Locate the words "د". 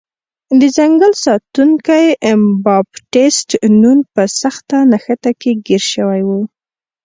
0.59-0.61